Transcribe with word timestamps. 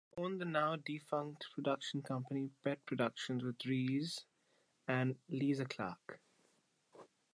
He 0.17 0.23
owned 0.23 0.41
the 0.41 0.45
now 0.45 0.77
defunct 0.77 1.45
production 1.53 2.01
company 2.01 2.49
Pett 2.63 2.83
Productions 2.87 3.43
with 3.43 3.63
Reeves 3.63 4.25
and 4.87 5.15
Lisa 5.29 5.65
Clark. 5.65 6.19